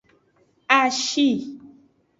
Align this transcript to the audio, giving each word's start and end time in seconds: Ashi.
Ashi. 0.79 1.27